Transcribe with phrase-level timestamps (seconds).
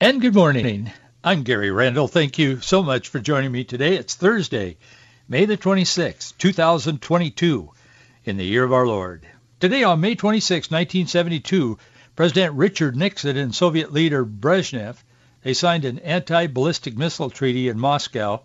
[0.00, 0.92] And good morning.
[1.24, 2.06] I'm Gary Randall.
[2.06, 3.96] Thank you so much for joining me today.
[3.96, 4.76] It's Thursday,
[5.28, 7.72] May the 26th, 2022,
[8.24, 9.26] in the year of our Lord.
[9.58, 11.78] Today on May 26, 1972,
[12.14, 14.98] President Richard Nixon and Soviet leader Brezhnev,
[15.42, 18.42] they signed an anti-ballistic missile treaty in Moscow.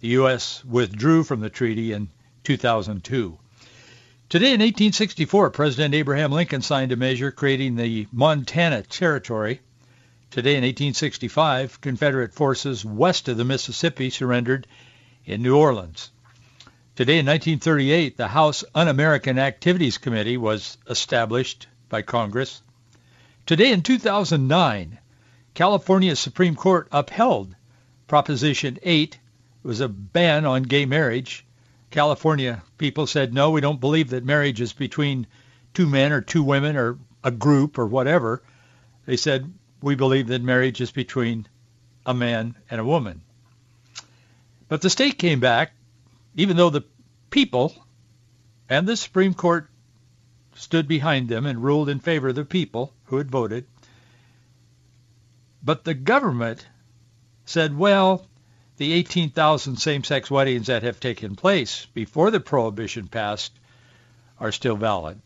[0.00, 0.62] The U.S.
[0.62, 2.10] withdrew from the treaty in
[2.44, 3.38] 2002.
[4.28, 9.62] Today in 1864, President Abraham Lincoln signed a measure creating the Montana Territory.
[10.32, 14.66] Today in 1865, Confederate forces west of the Mississippi surrendered
[15.26, 16.10] in New Orleans.
[16.96, 22.62] Today in 1938, the House Un-American Activities Committee was established by Congress.
[23.44, 24.98] Today in 2009,
[25.52, 27.54] California Supreme Court upheld
[28.06, 29.18] Proposition 8.
[29.62, 31.44] It was a ban on gay marriage.
[31.90, 35.26] California people said, no, we don't believe that marriage is between
[35.74, 38.42] two men or two women or a group or whatever.
[39.04, 39.52] They said,
[39.82, 41.46] we believe that marriage is between
[42.06, 43.20] a man and a woman.
[44.68, 45.72] But the state came back,
[46.34, 46.84] even though the
[47.30, 47.74] people
[48.68, 49.68] and the Supreme Court
[50.54, 53.66] stood behind them and ruled in favor of the people who had voted.
[55.62, 56.66] But the government
[57.44, 58.26] said, well,
[58.76, 63.52] the 18,000 same-sex weddings that have taken place before the prohibition passed
[64.40, 65.20] are still valid.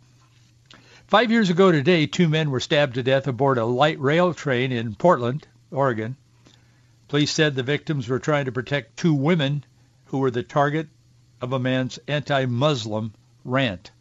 [1.09, 4.73] Five years ago today, two men were stabbed to death aboard a light rail train
[4.73, 6.17] in Portland, Oregon.
[7.07, 9.63] Police said the victims were trying to protect two women
[10.07, 10.89] who were the target
[11.41, 13.93] of a man's anti-Muslim rant.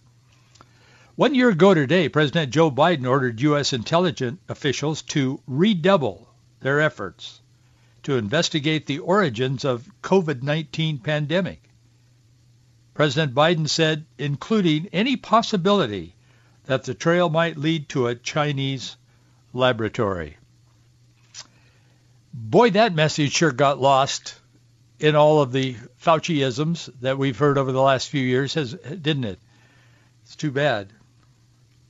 [1.16, 3.72] One year ago today, President Joe Biden ordered U.S.
[3.72, 6.28] intelligence officials to redouble
[6.62, 7.40] their efforts
[8.02, 11.70] to investigate the origins of COVID-19 pandemic.
[12.96, 16.15] President Biden said, including any possibility
[16.66, 18.98] that the trail might lead to a Chinese
[19.54, 20.38] laboratory.
[22.34, 24.36] Boy, that message sure got lost
[25.00, 29.26] in all of the Fauciisms that we've heard over the last few years, has, didn't
[29.26, 29.40] it?
[30.24, 30.92] It's too bad.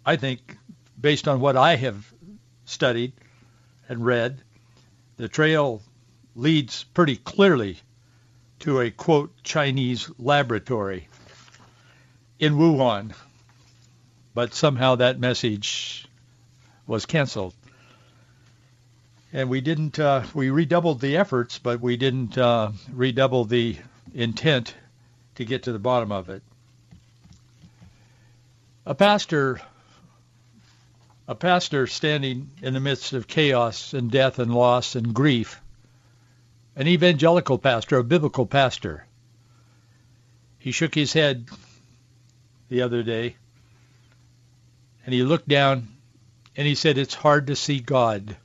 [0.06, 0.58] I think,
[1.00, 2.12] based on what I have
[2.66, 3.14] studied
[3.90, 4.42] and read,
[5.18, 5.82] the trail
[6.36, 7.78] leads pretty clearly
[8.60, 11.08] to a, quote, Chinese laboratory
[12.40, 13.14] in Wuhan
[14.36, 16.06] but somehow that message
[16.86, 17.54] was canceled.
[19.32, 23.78] And we didn't, uh, we redoubled the efforts, but we didn't uh, redouble the
[24.14, 24.76] intent
[25.36, 26.44] to get to the bottom of it.
[28.86, 29.62] A pastor,
[31.30, 35.62] a pastor standing in the midst of chaos and death and loss and grief,
[36.76, 39.08] an evangelical pastor, a biblical pastor.
[40.60, 41.48] He shook his head
[42.68, 43.38] the other day
[45.06, 45.88] and he looked down
[46.58, 48.36] and he said, it's hard to see God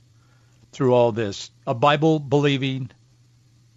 [0.71, 1.49] through all this.
[1.65, 2.91] A Bible-believing,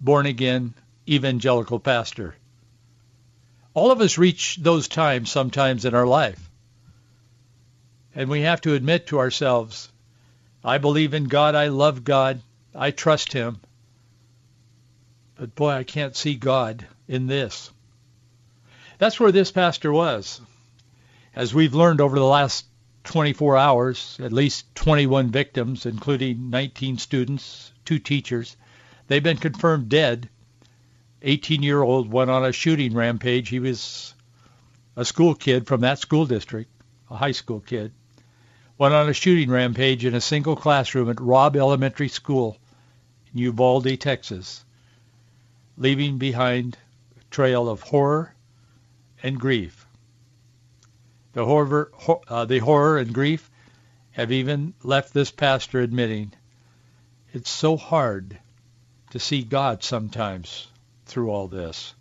[0.00, 0.74] born-again,
[1.08, 2.34] evangelical pastor.
[3.72, 6.50] All of us reach those times sometimes in our life.
[8.14, 9.90] And we have to admit to ourselves,
[10.62, 12.40] I believe in God, I love God,
[12.74, 13.60] I trust him.
[15.36, 17.70] But boy, I can't see God in this.
[18.98, 20.40] That's where this pastor was.
[21.34, 22.64] As we've learned over the last
[23.04, 28.56] 24 hours, at least 21 victims, including 19 students, two teachers.
[29.06, 30.28] They've been confirmed dead.
[31.22, 33.48] 18-year-old went on a shooting rampage.
[33.48, 34.14] He was
[34.96, 36.70] a school kid from that school district,
[37.10, 37.92] a high school kid.
[38.78, 42.58] Went on a shooting rampage in a single classroom at Robb Elementary School
[43.32, 44.64] in Uvalde, Texas,
[45.76, 46.76] leaving behind
[47.20, 48.34] a trail of horror
[49.22, 49.83] and grief.
[51.34, 51.90] The horror,
[52.28, 53.50] uh, the horror and grief
[54.12, 56.32] have even left this pastor admitting
[57.32, 58.38] it's so hard
[59.10, 60.68] to see God sometimes
[61.06, 61.92] through all this.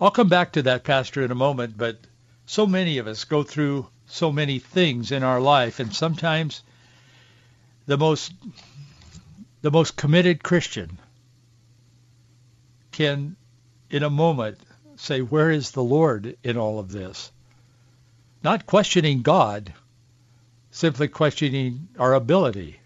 [0.00, 1.98] I'll come back to that pastor in a moment, but
[2.46, 6.62] so many of us go through so many things in our life, and sometimes
[7.84, 8.32] the most
[9.60, 10.98] the most committed Christian
[12.92, 13.36] can,
[13.90, 14.58] in a moment,
[14.96, 17.30] say, "Where is the Lord in all of this?"
[18.46, 19.74] Not questioning God,
[20.70, 22.78] simply questioning our ability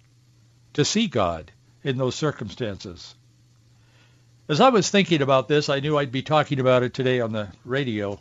[0.72, 1.52] to see God
[1.84, 3.14] in those circumstances.
[4.48, 7.32] As I was thinking about this, I knew I'd be talking about it today on
[7.32, 8.18] the radio.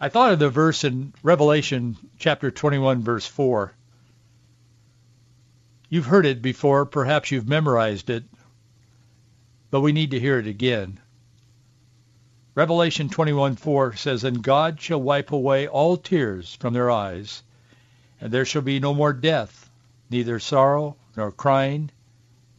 [0.00, 3.72] I thought of the verse in Revelation chapter 21, verse 4.
[5.88, 8.24] You've heard it before, perhaps you've memorized it,
[9.70, 10.98] but we need to hear it again.
[12.56, 17.42] Revelation 21:4 says, And God shall wipe away all tears from their eyes,
[18.18, 19.68] and there shall be no more death,
[20.08, 21.90] neither sorrow nor crying,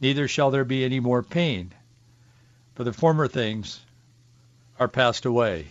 [0.00, 1.72] neither shall there be any more pain,
[2.76, 3.80] for the former things
[4.78, 5.66] are passed away.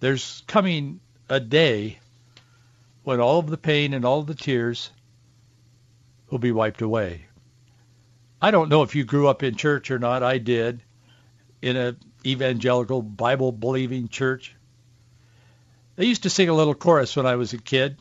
[0.00, 0.98] There's coming
[1.28, 2.00] a day
[3.04, 4.90] when all of the pain and all of the tears
[6.30, 7.26] will be wiped away.
[8.42, 10.24] I don't know if you grew up in church or not.
[10.24, 10.82] I did
[11.62, 11.94] in a
[12.24, 14.54] evangelical Bible believing church.
[15.96, 17.98] They used to sing a little chorus when I was a kid.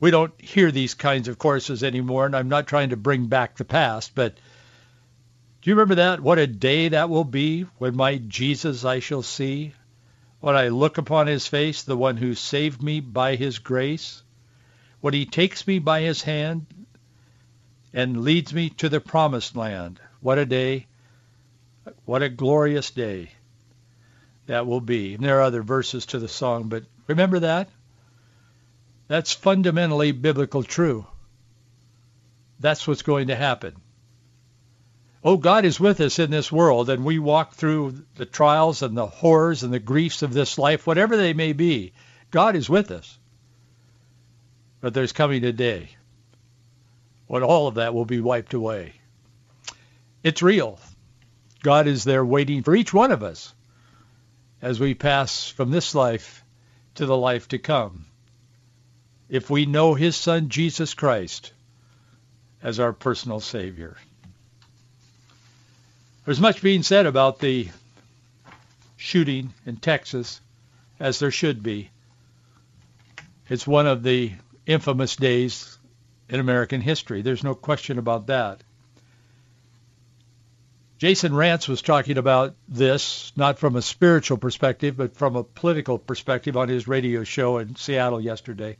[0.00, 3.56] We don't hear these kinds of choruses anymore, and I'm not trying to bring back
[3.56, 6.20] the past, but do you remember that?
[6.20, 9.74] What a day that will be when my Jesus I shall see,
[10.40, 14.22] when I look upon his face, the one who saved me by his grace,
[15.00, 16.66] when he takes me by his hand
[17.92, 20.00] and leads me to the promised land.
[20.20, 20.86] What a day.
[22.04, 23.30] What a glorious day
[24.46, 25.14] that will be.
[25.14, 27.68] And there are other verses to the song, but remember that?
[29.08, 31.06] That's fundamentally biblical true.
[32.60, 33.74] That's what's going to happen.
[35.24, 38.96] Oh, God is with us in this world, and we walk through the trials and
[38.96, 41.92] the horrors and the griefs of this life, whatever they may be.
[42.30, 43.18] God is with us.
[44.80, 45.90] But there's coming a day
[47.28, 48.94] when all of that will be wiped away.
[50.24, 50.80] It's real.
[51.62, 53.54] God is there waiting for each one of us
[54.62, 56.44] as we pass from this life
[56.94, 58.06] to the life to come.
[59.28, 61.52] If we know his son Jesus Christ
[62.62, 63.96] as our personal Savior.
[66.24, 67.68] There's much being said about the
[68.96, 70.40] shooting in Texas,
[71.00, 71.90] as there should be.
[73.48, 74.32] It's one of the
[74.64, 75.76] infamous days
[76.28, 77.22] in American history.
[77.22, 78.62] There's no question about that.
[81.02, 85.98] Jason Rantz was talking about this, not from a spiritual perspective, but from a political
[85.98, 88.76] perspective on his radio show in Seattle yesterday.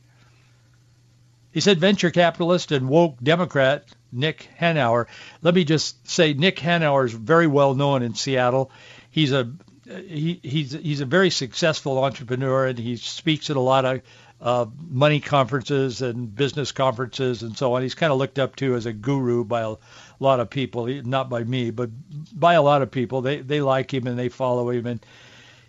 [1.51, 5.07] He said venture capitalist and woke Democrat Nick Hanauer.
[5.43, 8.71] Let me just say Nick Hanauer is very well known in Seattle.
[9.11, 9.51] He's a
[9.85, 14.01] he, he's he's a very successful entrepreneur and he speaks at a lot of
[14.43, 17.83] uh, money conferences and business conferences and so on.
[17.83, 19.75] He's kind of looked up to as a guru by a
[20.23, 21.91] lot of people, not by me, but
[22.33, 23.23] by a lot of people.
[23.23, 25.05] They they like him and they follow him, and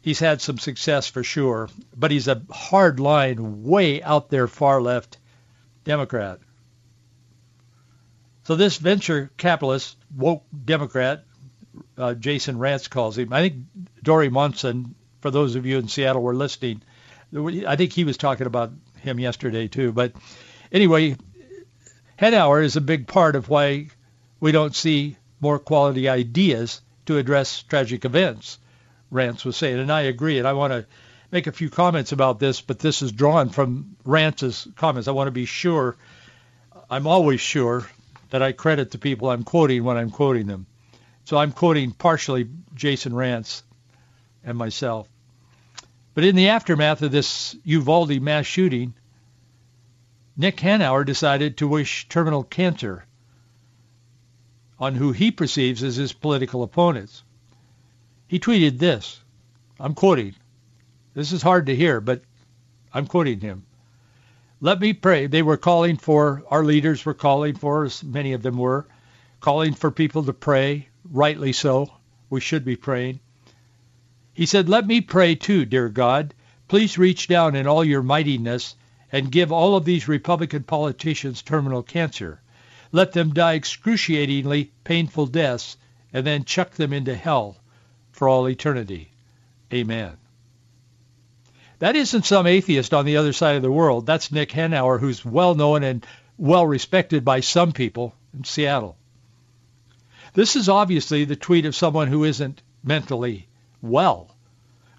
[0.01, 1.69] he's had some success for sure.
[1.95, 5.17] But he's a hard line, way out there, far left
[5.83, 6.39] Democrat.
[8.43, 11.23] So this venture capitalist, woke Democrat,
[11.97, 13.31] uh, Jason Rantz calls him.
[13.31, 13.65] I think
[14.03, 16.81] Dori Monson, for those of you in Seattle were listening,
[17.35, 19.91] I think he was talking about him yesterday too.
[19.91, 20.13] But
[20.71, 21.15] anyway,
[22.19, 23.87] Hanauer is a big part of why
[24.43, 28.59] we don't see more quality ideas to address tragic events,
[29.09, 29.79] Rantz was saying.
[29.79, 30.37] And I agree.
[30.37, 30.85] And I want to
[31.31, 35.07] make a few comments about this, but this is drawn from Rantz's comments.
[35.07, 35.95] I want to be sure,
[36.89, 37.87] I'm always sure,
[38.31, 40.65] that I credit the people I'm quoting when I'm quoting them.
[41.23, 43.63] So I'm quoting partially Jason Rantz
[44.43, 45.07] and myself.
[46.15, 48.93] But in the aftermath of this Uvalde mass shooting,
[50.35, 53.05] Nick Hanauer decided to wish terminal cancer
[54.79, 57.23] on who he perceives as his political opponents.
[58.27, 59.19] He tweeted this.
[59.79, 60.35] I'm quoting.
[61.13, 62.23] This is hard to hear, but
[62.93, 63.65] I'm quoting him.
[64.61, 65.27] Let me pray.
[65.27, 68.87] They were calling for, our leaders were calling for, as many of them were,
[69.39, 71.91] calling for people to pray, rightly so.
[72.29, 73.19] We should be praying.
[74.33, 76.33] He said, Let me pray too, dear God.
[76.67, 78.75] Please reach down in all your mightiness
[79.11, 82.41] and give all of these Republican politicians terminal cancer.
[82.93, 85.77] Let them die excruciatingly painful deaths
[86.13, 87.57] and then chuck them into hell
[88.11, 89.11] for all eternity.
[89.73, 90.13] Amen.
[91.79, 94.05] That isn't some atheist on the other side of the world.
[94.05, 96.05] That's Nick Hanauer, who's well known and
[96.37, 98.95] well respected by some people in Seattle.
[100.35, 103.47] This is obviously the tweet of someone who isn't mentally
[103.81, 104.35] well.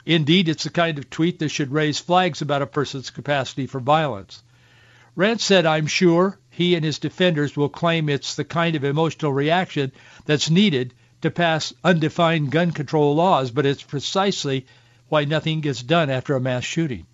[0.05, 3.79] Indeed, it's the kind of tweet that should raise flags about a person's capacity for
[3.79, 4.43] violence.
[5.17, 9.33] Rantz said, I'm sure he and his defenders will claim it's the kind of emotional
[9.33, 9.91] reaction
[10.25, 14.67] that's needed to pass undefined gun control laws, but it's precisely
[15.09, 17.07] why nothing gets done after a mass shooting.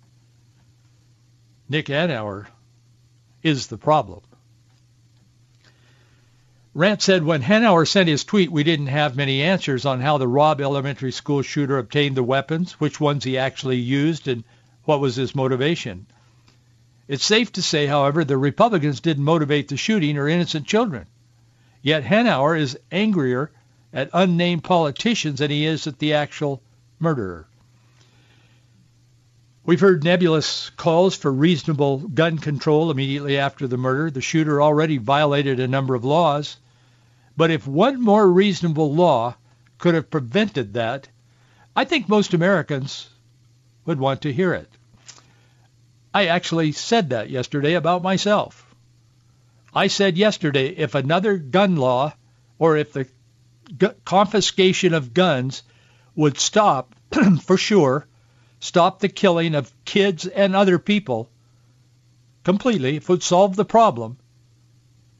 [1.67, 2.47] Nick Hanauer
[3.41, 4.21] is the problem.
[6.75, 10.27] Rantz said when Hanauer sent his tweet, we didn't have many answers on how the
[10.27, 14.43] Robb Elementary School shooter obtained the weapons, which ones he actually used, and
[14.83, 16.05] what was his motivation.
[17.11, 21.07] It's safe to say, however, the Republicans didn't motivate the shooting or innocent children.
[21.81, 23.51] Yet Hanauer is angrier
[23.91, 26.61] at unnamed politicians than he is at the actual
[26.99, 27.47] murderer.
[29.65, 34.09] We've heard nebulous calls for reasonable gun control immediately after the murder.
[34.09, 36.55] The shooter already violated a number of laws.
[37.35, 39.35] But if one more reasonable law
[39.79, 41.09] could have prevented that,
[41.75, 43.09] I think most Americans
[43.85, 44.69] would want to hear it.
[46.13, 48.75] I actually said that yesterday about myself.
[49.73, 52.13] I said yesterday if another gun law
[52.59, 53.07] or if the
[54.03, 55.63] confiscation of guns
[56.15, 56.93] would stop
[57.43, 58.07] for sure
[58.61, 61.29] stop the killing of kids and other people
[62.43, 64.17] completely, if it would solve the problem,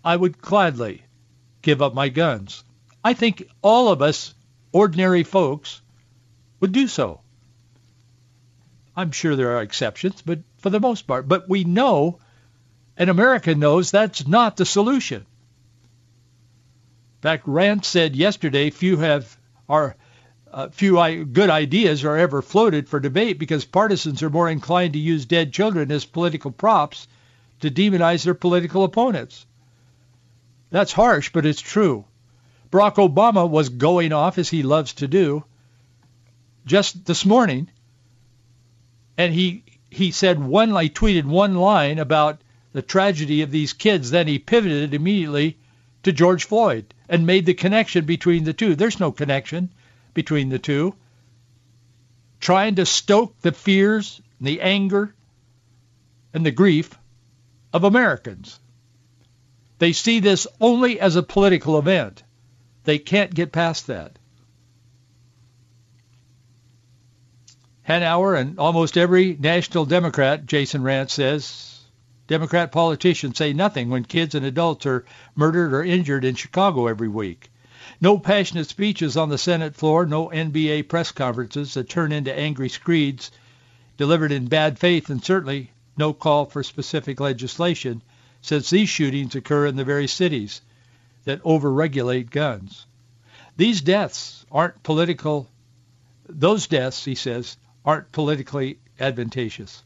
[0.03, 1.03] I would gladly
[1.61, 2.63] give up my guns.
[3.03, 4.33] I think all of us,
[4.71, 5.81] ordinary folks,
[6.59, 7.21] would do so.
[8.95, 11.27] I'm sure there are exceptions, but for the most part.
[11.27, 12.19] But we know,
[12.95, 15.25] and America knows, that's not the solution.
[17.17, 19.37] In fact, Rantz said yesterday, few have
[19.67, 19.95] are
[20.51, 24.99] uh, few good ideas are ever floated for debate because partisans are more inclined to
[24.99, 27.07] use dead children as political props
[27.61, 29.45] to demonize their political opponents.
[30.69, 32.05] That's harsh, but it's true.
[32.69, 35.43] Barack Obama was going off, as he loves to do,
[36.65, 37.69] just this morning,
[39.17, 44.09] and he he said one, he tweeted one line about the tragedy of these kids.
[44.09, 45.57] Then he pivoted immediately
[46.03, 48.73] to George Floyd and made the connection between the two.
[48.73, 49.69] There's no connection
[50.13, 50.95] between the two,
[52.39, 55.13] trying to stoke the fears, the anger,
[56.33, 56.97] and the grief
[57.73, 58.59] of Americans.
[59.79, 62.23] They see this only as a political event.
[62.85, 64.17] They can't get past that.
[67.91, 71.81] Hanauer and almost every national Democrat, Jason Rantz says,
[72.25, 75.03] Democrat politicians say nothing when kids and adults are
[75.35, 77.51] murdered or injured in Chicago every week.
[77.99, 82.69] No passionate speeches on the Senate floor, no NBA press conferences that turn into angry
[82.69, 83.29] screeds
[83.97, 88.01] delivered in bad faith, and certainly no call for specific legislation
[88.41, 90.61] since these shootings occur in the very cities
[91.25, 92.85] that overregulate guns.
[93.57, 95.49] These deaths aren't political,
[96.29, 99.83] those deaths, he says, aren't politically advantageous.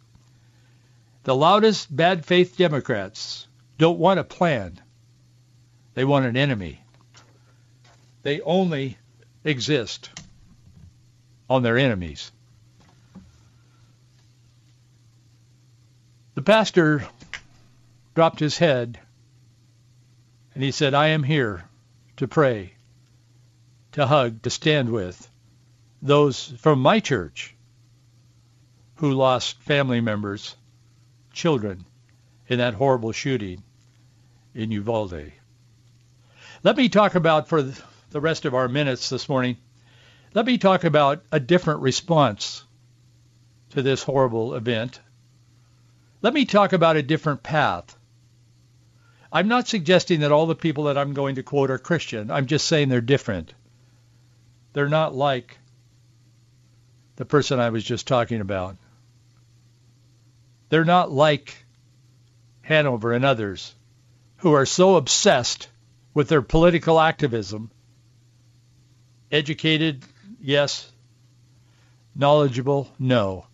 [1.24, 3.48] The loudest bad faith Democrats
[3.78, 4.80] don't want a plan.
[5.94, 6.82] They want an enemy.
[8.24, 8.98] They only
[9.44, 10.10] exist
[11.50, 12.32] on their enemies.
[16.36, 17.08] The pastor
[18.14, 19.00] dropped his head
[20.54, 21.64] and he said, I am here
[22.18, 22.74] to pray,
[23.94, 25.30] to hug, to stand with
[26.02, 27.55] those from my church
[28.96, 30.56] who lost family members,
[31.34, 31.86] children,
[32.48, 33.64] in that horrible shooting
[34.54, 35.32] in Uvalde.
[36.64, 39.58] Let me talk about for the rest of our minutes this morning,
[40.34, 42.64] let me talk about a different response
[43.72, 45.00] to this horrible event.
[46.22, 47.98] Let me talk about a different path.
[49.32, 52.32] I'm not suggesting that all the people that I'm going to quote are Christian.
[52.32, 53.54] I'm just saying they're different.
[54.72, 55.58] They're not like
[57.18, 58.78] the person I was just talking about.
[60.70, 61.56] They're not like
[62.68, 63.74] Hanauer and others
[64.38, 65.70] who are so obsessed
[66.14, 67.72] with their political activism
[69.32, 70.06] Educated?
[70.40, 70.92] Yes.
[72.16, 72.90] Knowledgeable?
[73.00, 73.48] No.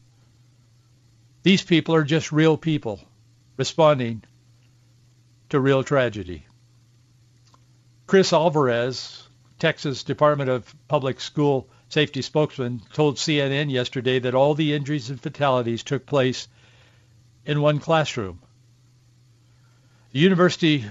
[1.44, 3.00] These people are just real people
[3.58, 4.24] responding
[5.50, 6.46] to real tragedy.
[8.06, 9.24] Chris Alvarez,
[9.58, 15.20] Texas Department of Public School Safety spokesman, told CNN yesterday that all the injuries and
[15.20, 16.48] fatalities took place
[17.46, 18.40] in one classroom.
[20.12, 20.86] The University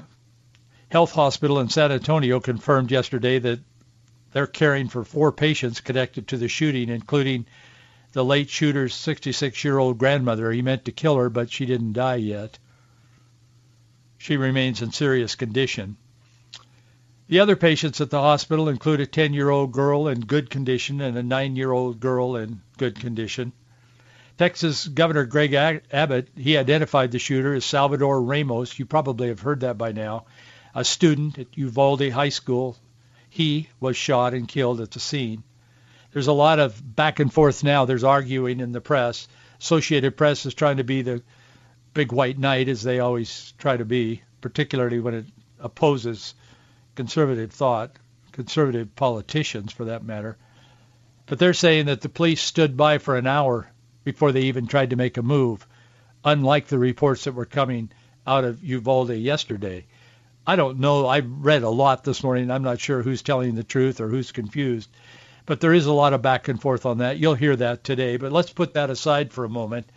[0.90, 3.60] Health Hospital in San Antonio confirmed yesterday that
[4.32, 7.46] they're caring for four patients connected to the shooting, including
[8.12, 10.50] the late shooter's 66-year-old grandmother.
[10.50, 12.58] He meant to kill her, but she didn't die yet.
[14.18, 15.96] She remains in serious condition.
[17.28, 21.22] The other patients at the hospital include a 10-year-old girl in good condition and a
[21.22, 23.52] 9-year-old girl in good condition.
[24.40, 28.78] Texas Governor Greg Abbott, he identified the shooter as Salvador Ramos.
[28.78, 30.24] You probably have heard that by now.
[30.74, 32.78] A student at Uvalde High School
[33.28, 35.42] he was shot and killed at the scene.
[36.12, 37.84] There's a lot of back and forth now.
[37.84, 39.28] There's arguing in the press.
[39.60, 41.22] Associated Press is trying to be the
[41.92, 45.26] big white knight, as they always try to be, particularly when it
[45.58, 46.34] opposes
[46.94, 47.94] conservative thought,
[48.32, 50.38] conservative politicians for that matter.
[51.26, 53.70] But they're saying that the police stood by for an hour
[54.04, 55.66] before they even tried to make a move,
[56.24, 57.90] unlike the reports that were coming
[58.26, 59.84] out of Uvalde yesterday.
[60.46, 61.06] I don't know.
[61.06, 62.50] I read a lot this morning.
[62.50, 64.88] I'm not sure who's telling the truth or who's confused.
[65.46, 67.18] But there is a lot of back and forth on that.
[67.18, 68.16] You'll hear that today.
[68.16, 69.88] But let's put that aside for a moment,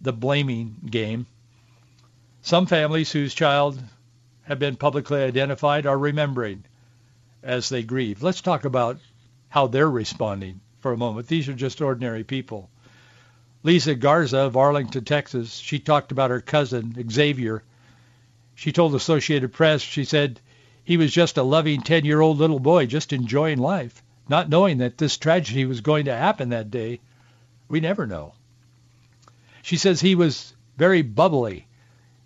[0.00, 1.26] the blaming game.
[2.42, 3.80] Some families whose child
[4.42, 6.64] have been publicly identified are remembering
[7.42, 8.22] as they grieve.
[8.22, 8.98] Let's talk about
[9.48, 11.28] how they're responding for a moment.
[11.28, 12.68] These are just ordinary people.
[13.64, 17.62] Lisa Garza of Arlington, Texas, she talked about her cousin, Xavier.
[18.54, 20.38] She told Associated Press, she said,
[20.84, 25.16] he was just a loving 10-year-old little boy just enjoying life, not knowing that this
[25.16, 27.00] tragedy was going to happen that day.
[27.66, 28.34] We never know.
[29.62, 31.66] She says he was very bubbly.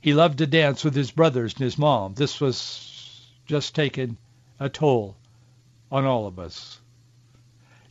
[0.00, 2.14] He loved to dance with his brothers and his mom.
[2.14, 4.16] This was just taking
[4.58, 5.16] a toll
[5.92, 6.80] on all of us.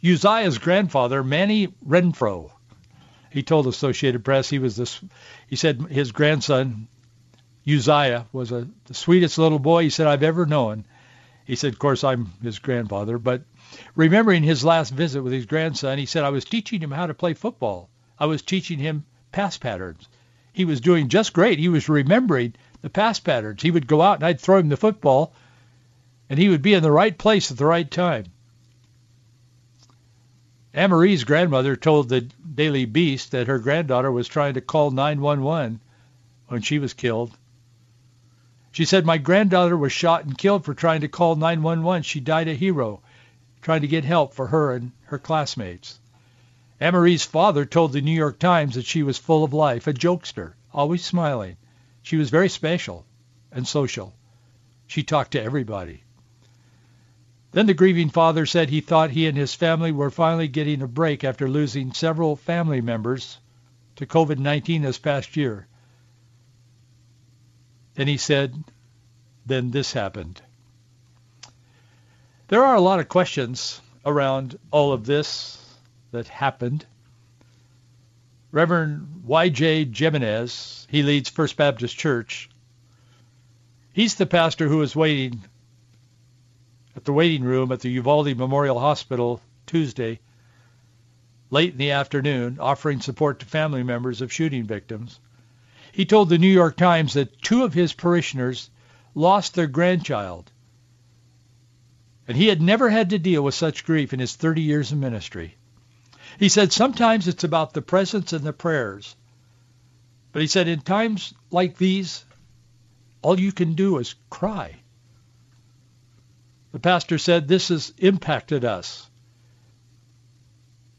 [0.04, 2.52] Uzziah's grandfather, Manny Renfro,
[3.38, 5.00] he told Associated Press he was this.
[5.46, 6.88] He said his grandson
[7.68, 10.86] Uzziah was a, the sweetest little boy he said I've ever known.
[11.46, 13.44] He said, of course, I'm his grandfather, but
[13.94, 17.14] remembering his last visit with his grandson, he said I was teaching him how to
[17.14, 17.92] play football.
[18.18, 20.10] I was teaching him pass patterns.
[20.52, 21.60] He was doing just great.
[21.60, 23.62] He was remembering the pass patterns.
[23.62, 25.32] He would go out and I'd throw him the football,
[26.28, 28.26] and he would be in the right place at the right time.
[30.78, 35.80] Anne-Marie's grandmother told the Daily Beast that her granddaughter was trying to call 911
[36.50, 37.36] when she was killed.
[38.72, 42.04] She said, my granddaughter was shot and killed for trying to call 911.
[42.04, 43.02] She died a hero,
[43.64, 45.98] trying to get help for her and her classmates.
[46.80, 50.54] Anne-Marie's father told the New York Times that she was full of life, a jokester,
[50.72, 51.58] always smiling.
[52.04, 53.04] She was very special
[53.52, 54.14] and social.
[54.86, 56.04] She talked to everybody.
[57.52, 60.88] Then the grieving father said he thought he and his family were finally getting a
[60.88, 63.40] break after losing several family members
[63.96, 65.68] to COVID-19 this past year.
[67.96, 68.64] And he said,
[69.46, 70.42] then this happened.
[72.50, 75.58] There are a lot of questions around all of this
[76.12, 76.86] that happened.
[78.52, 79.92] Reverend Y.J.
[79.94, 82.50] Jimenez, he leads First Baptist Church.
[83.94, 85.44] He's the pastor who was waiting
[86.98, 90.20] at the waiting room at the Uvalde Memorial Hospital Tuesday,
[91.52, 95.20] late in the afternoon, offering support to family members of shooting victims.
[95.92, 98.72] He told the New York Times that two of his parishioners
[99.14, 100.52] lost their grandchild,
[102.28, 104.98] and he had never had to deal with such grief in his 30 years of
[104.98, 105.56] ministry.
[106.40, 109.16] He said sometimes it's about the presence and the prayers.
[110.32, 112.26] But he said in times like these,
[113.22, 114.78] all you can do is cry.
[116.72, 119.10] The pastor said, this has impacted us.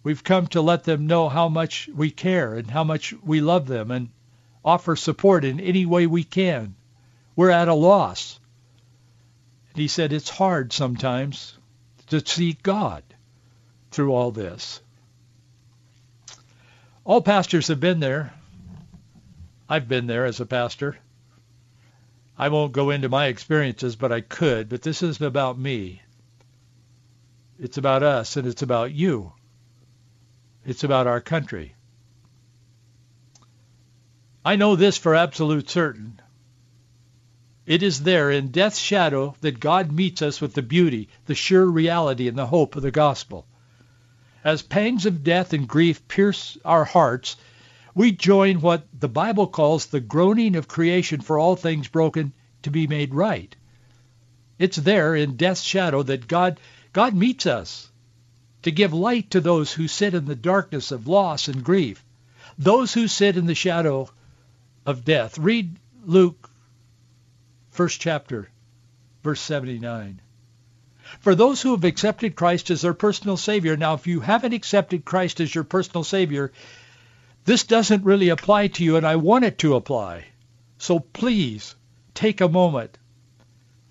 [0.03, 3.67] We've come to let them know how much we care and how much we love
[3.67, 4.09] them and
[4.65, 6.75] offer support in any way we can.
[7.37, 8.41] We're at a loss.
[9.71, 11.57] And he said, it's hard sometimes
[12.09, 13.03] to see God
[13.91, 14.81] through all this.
[17.05, 18.33] All pastors have been there.
[19.69, 20.99] I've been there as a pastor.
[22.39, 24.69] I won't go into my experiences, but I could.
[24.69, 26.03] But this isn't about me.
[27.59, 29.33] It's about us, and it's about you.
[30.65, 31.75] It's about our country.
[34.45, 36.21] I know this for absolute certain.
[37.67, 41.67] It is there in death's shadow that God meets us with the beauty, the sure
[41.67, 43.47] reality, and the hope of the gospel.
[44.45, 47.37] As pangs of death and grief pierce our hearts,
[47.99, 52.33] we join what the Bible calls the groaning of creation for all things broken
[52.63, 53.57] to be made right.
[54.57, 56.61] It's there in death's shadow that God,
[56.93, 57.91] God meets us
[58.63, 62.05] to give light to those who sit in the darkness of loss and grief,
[62.57, 64.09] those who sit in the shadow
[64.87, 65.37] of death.
[65.37, 66.49] Read Luke,
[67.71, 68.49] first chapter,
[69.25, 70.21] verse 79.
[71.19, 75.05] For those who have accepted Christ as their personal Savior, now if you haven't accepted
[75.05, 76.53] Christ as your personal Savior,
[77.49, 80.27] this doesn't really apply to you, and I want it to apply.
[80.77, 81.75] So please
[82.13, 82.99] take a moment.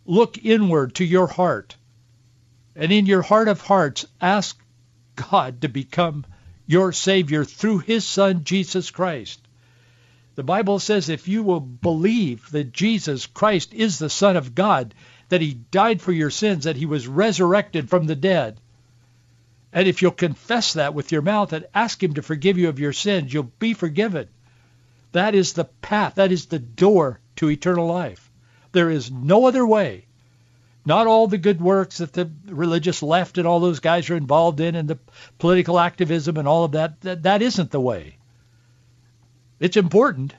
[0.05, 1.75] Look inward to your heart.
[2.75, 4.61] And in your heart of hearts, ask
[5.15, 6.23] God to become
[6.67, 9.41] your Savior through his Son, Jesus Christ.
[10.35, 14.93] The Bible says if you will believe that Jesus Christ is the Son of God,
[15.29, 18.61] that he died for your sins, that he was resurrected from the dead,
[19.73, 22.79] and if you'll confess that with your mouth and ask him to forgive you of
[22.79, 24.27] your sins, you'll be forgiven.
[25.11, 26.15] That is the path.
[26.15, 28.31] That is the door to eternal life.
[28.71, 30.05] There is no other way.
[30.87, 34.61] not all the good works that the religious left and all those guys are involved
[34.61, 34.97] in and the
[35.37, 37.01] political activism and all of that.
[37.01, 38.15] That, that isn't the way.
[39.59, 40.33] It's important,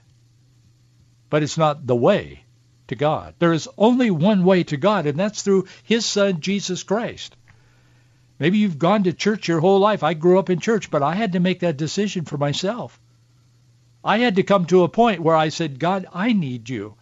[1.28, 2.44] but it's not the way
[2.86, 3.34] to God.
[3.38, 7.36] There is only one way to God, and that's through his son, Jesus Christ.
[8.38, 10.02] Maybe you've gone to church your whole life.
[10.02, 13.00] I grew up in church, but I had to make that decision for myself.
[14.04, 16.94] I had to come to a point where I said, God, I need you.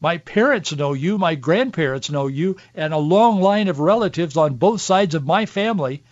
[0.00, 4.54] My parents know you, my grandparents know you, and a long line of relatives on
[4.54, 6.02] both sides of my family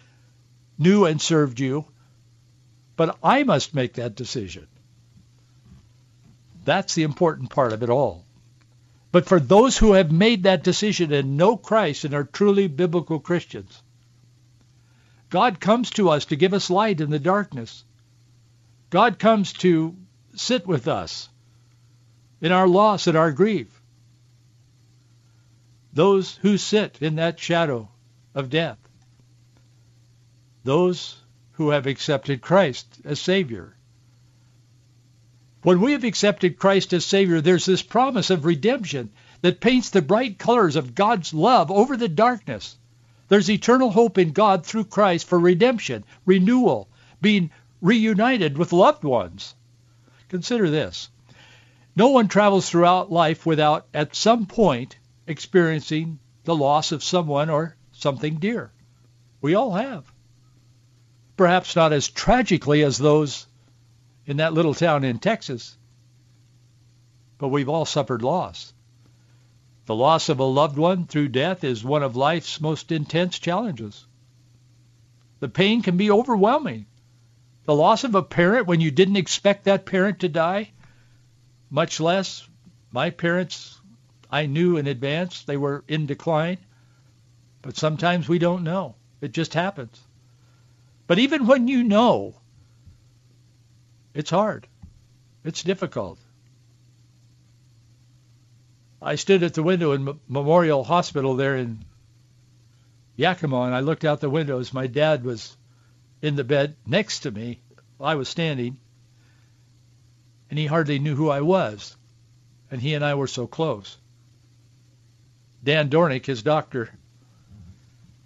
[0.76, 1.86] knew and served you.
[2.96, 4.66] But I must make that decision.
[6.64, 8.24] That's the important part of it all.
[9.12, 13.20] But for those who have made that decision and know Christ and are truly biblical
[13.20, 13.82] Christians,
[15.30, 17.84] God comes to us to give us light in the darkness.
[18.90, 19.96] God comes to
[20.34, 21.28] sit with us
[22.40, 23.76] in our loss and our grief
[25.96, 27.88] those who sit in that shadow
[28.34, 28.76] of death,
[30.62, 31.16] those
[31.52, 33.74] who have accepted Christ as Savior.
[35.62, 39.10] When we have accepted Christ as Savior, there's this promise of redemption
[39.40, 42.76] that paints the bright colors of God's love over the darkness.
[43.28, 46.88] There's eternal hope in God through Christ for redemption, renewal,
[47.20, 49.54] being reunited with loved ones.
[50.28, 51.08] Consider this.
[51.96, 57.76] No one travels throughout life without, at some point, experiencing the loss of someone or
[57.92, 58.70] something dear.
[59.40, 60.04] We all have.
[61.36, 63.46] Perhaps not as tragically as those
[64.26, 65.76] in that little town in Texas,
[67.38, 68.72] but we've all suffered loss.
[69.86, 74.04] The loss of a loved one through death is one of life's most intense challenges.
[75.38, 76.86] The pain can be overwhelming.
[77.64, 80.72] The loss of a parent when you didn't expect that parent to die,
[81.70, 82.48] much less
[82.90, 83.80] my parents
[84.30, 86.58] I knew in advance they were in decline,
[87.62, 88.96] but sometimes we don't know.
[89.20, 90.00] It just happens.
[91.06, 92.34] But even when you know,
[94.14, 94.66] it's hard.
[95.44, 96.18] It's difficult.
[99.06, 101.84] I stood at the window in Memorial Hospital there in
[103.14, 104.72] Yakima, and I looked out the windows.
[104.74, 105.56] My dad was
[106.22, 107.60] in the bed next to me.
[108.00, 108.78] I was standing,
[110.50, 111.96] and he hardly knew who I was,
[112.68, 113.96] and he and I were so close.
[115.62, 116.90] Dan Dornick, his doctor,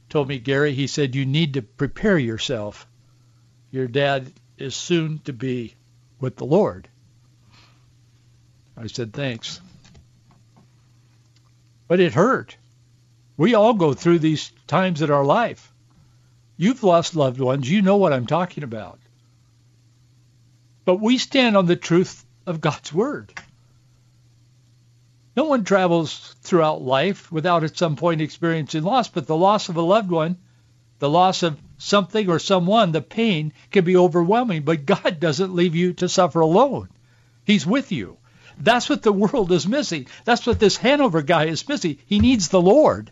[0.09, 2.87] told me, Gary, he said, you need to prepare yourself.
[3.71, 5.75] Your dad is soon to be
[6.21, 6.89] with the Lord.
[8.79, 9.61] I said, thanks.
[11.91, 12.57] But it hurt.
[13.37, 15.73] We all go through these times in our life.
[16.57, 17.69] You've lost loved ones.
[17.69, 19.01] You know what I'm talking about.
[20.85, 23.35] But we stand on the truth of God's word.
[25.37, 29.77] No one travels throughout life without at some point experiencing loss, but the loss of
[29.77, 30.39] a loved one,
[31.01, 35.75] the loss of something or someone, the pain can be overwhelming, but God doesn't leave
[35.75, 36.89] you to suffer alone.
[37.45, 38.20] He's with you.
[38.61, 40.07] That's what the world is missing.
[40.25, 41.99] That's what this Hanauer guy is missing.
[42.07, 43.11] He needs the Lord.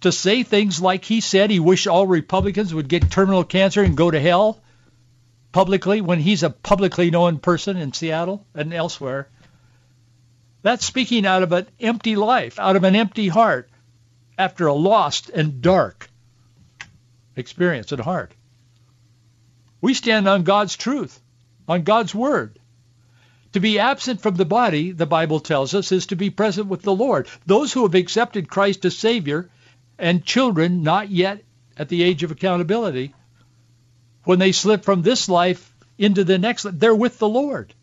[0.00, 3.96] To say things like he said he wished all Republicans would get terminal cancer and
[3.96, 4.60] go to hell
[5.52, 9.28] publicly when he's a publicly known person in Seattle and elsewhere
[10.62, 13.68] that's speaking out of an empty life, out of an empty heart,
[14.38, 16.08] after a lost and dark
[17.36, 18.32] experience at heart.
[19.80, 21.20] We stand on God's truth,
[21.68, 22.58] on God's word.
[23.52, 26.82] To be absent from the body, the Bible tells us, is to be present with
[26.82, 27.28] the Lord.
[27.44, 29.50] Those who have accepted Christ as Savior
[29.98, 31.42] and children not yet
[31.76, 33.14] at the age of accountability,
[34.24, 37.74] when they slip from this life into the next, they're with the Lord.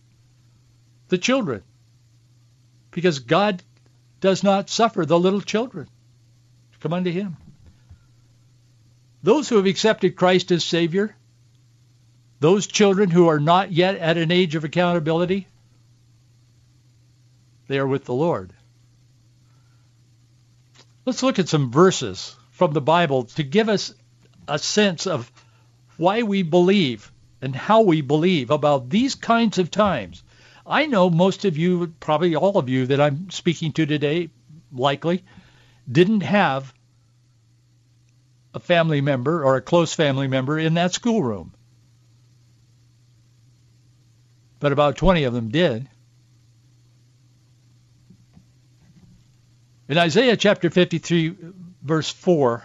[1.09, 1.63] The children
[2.91, 3.61] because God
[4.19, 5.87] does not suffer the little children
[6.73, 7.37] to come unto him.
[9.21, 11.15] Those who have accepted Christ as Savior,
[12.39, 15.47] those children who are not yet at an age of accountability,
[17.69, 18.51] they are with the Lord.
[21.05, 23.93] Let's look at some verses from the Bible to give us
[24.45, 25.31] a sense of
[25.95, 30.21] why we believe and how we believe about these kinds of times
[30.69, 34.29] I know most of you, probably all of you that I'm speaking to today,
[34.71, 35.23] likely,
[35.91, 36.71] didn't have
[38.53, 41.55] a family member or a close family member in that schoolroom.
[44.59, 45.89] But about 20 of them did.
[49.89, 51.35] In Isaiah chapter 53,
[51.81, 52.63] verse 4,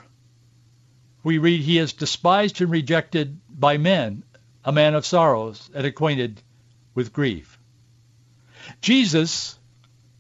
[1.23, 4.25] we read, He is despised and rejected by men,
[4.63, 6.43] a man of sorrows and acquainted
[6.95, 7.59] with grief.
[8.83, 9.59] Jesus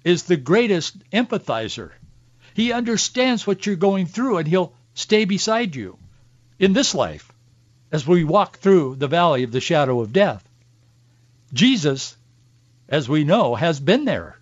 [0.02, 1.90] is the greatest empathizer.
[2.54, 5.98] He understands what you're going through, and he'll stay beside you
[6.58, 7.30] in this life
[7.92, 10.48] as we walk through the valley of the shadow of death.
[11.52, 12.16] Jesus,
[12.88, 14.38] as we know, has been there.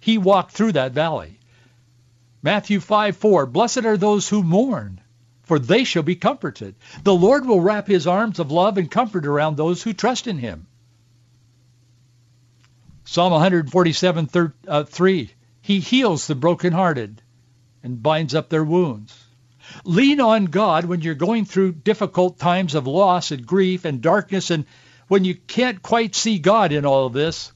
[0.00, 1.38] He walked through that valley.
[2.42, 5.00] Matthew 5, 4, Blessed are those who mourn,
[5.42, 6.76] for they shall be comforted.
[7.02, 10.38] The Lord will wrap his arms of love and comfort around those who trust in
[10.38, 10.66] him.
[13.04, 14.28] Psalm 147,
[14.68, 15.30] uh, 3,
[15.62, 17.22] He heals the brokenhearted
[17.82, 19.18] and binds up their wounds.
[19.84, 24.50] Lean on God when you're going through difficult times of loss and grief and darkness
[24.50, 24.64] and
[25.08, 27.52] when you can't quite see God in all of this.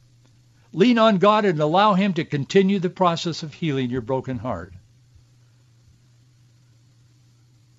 [0.73, 4.73] Lean on God and allow him to continue the process of healing your broken heart.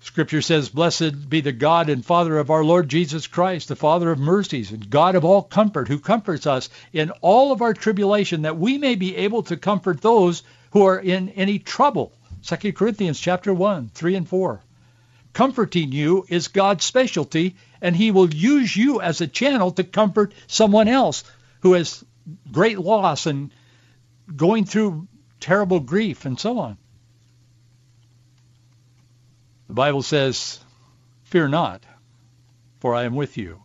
[0.00, 4.12] Scripture says, Blessed be the God and Father of our Lord Jesus Christ, the Father
[4.12, 8.42] of mercies and God of all comfort, who comforts us in all of our tribulation,
[8.42, 12.12] that we may be able to comfort those who are in any trouble.
[12.46, 14.60] 2 Corinthians chapter 1, 3 and 4.
[15.32, 20.34] Comforting you is God's specialty, and he will use you as a channel to comfort
[20.46, 21.24] someone else
[21.62, 22.04] who has
[22.50, 23.50] great loss and
[24.34, 25.06] going through
[25.40, 26.78] terrible grief and so on.
[29.68, 30.60] The Bible says,
[31.24, 31.82] Fear not,
[32.80, 33.62] for I am with you.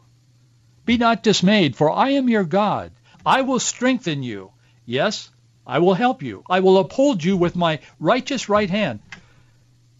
[0.86, 2.92] Be not dismayed, for I am your God.
[3.26, 4.52] I will strengthen you.
[4.86, 5.30] Yes,
[5.68, 6.44] I will help you.
[6.50, 9.02] I will uphold you with my righteous right hand.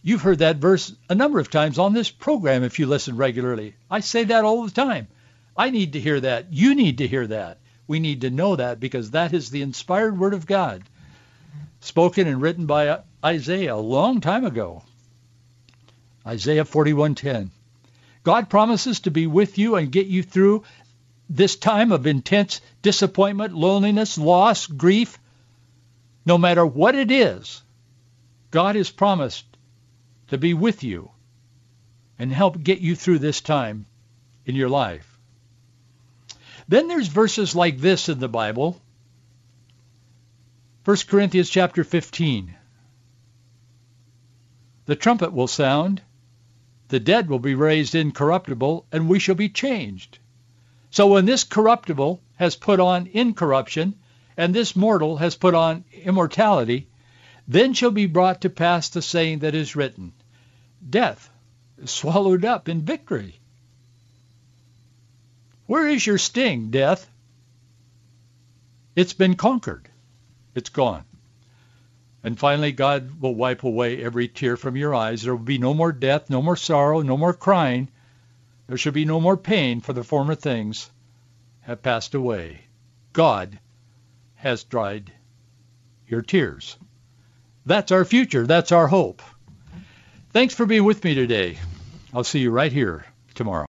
[0.02, 3.76] You've heard that verse a number of times on this program if you listen regularly.
[3.92, 5.08] I say that all the time.
[5.56, 6.52] I need to hear that.
[6.52, 7.60] You need to hear that.
[7.90, 10.84] We need to know that because that is the inspired word of God,
[11.80, 14.84] spoken and written by Isaiah a long time ago.
[16.24, 17.50] Isaiah 41:10.
[18.22, 20.66] God promises to be with you and get you through
[21.32, 25.18] this time of intense disappointment, loneliness, loss, grief.
[26.28, 27.64] No matter what it is,
[28.52, 29.46] God has promised
[30.28, 31.10] to be with you
[32.20, 33.88] and help get you through this time
[34.46, 35.19] in your life.
[36.70, 38.80] Then there's verses like this in the Bible.
[40.86, 42.56] 1 Corinthians chapter 15.
[44.86, 46.04] The trumpet will sound,
[46.90, 50.20] the dead will be raised incorruptible, and we shall be changed.
[50.92, 53.96] So when this corruptible has put on incorruption,
[54.38, 56.88] and this mortal has put on immortality,
[57.48, 60.14] then shall be brought to pass the saying that is written,
[60.88, 61.32] Death
[61.80, 63.39] is swallowed up in victory.
[65.70, 67.08] Where is your sting, death?
[68.96, 69.88] It's been conquered.
[70.56, 71.04] It's gone.
[72.24, 75.22] And finally, God will wipe away every tear from your eyes.
[75.22, 77.88] There will be no more death, no more sorrow, no more crying.
[78.66, 80.90] There shall be no more pain, for the former things
[81.60, 82.62] have passed away.
[83.14, 83.60] God
[84.38, 85.12] has dried
[86.08, 86.78] your tears.
[87.68, 88.48] That's our future.
[88.48, 89.22] That's our hope.
[90.32, 91.60] Thanks for being with me today.
[92.12, 93.06] I'll see you right here
[93.36, 93.69] tomorrow.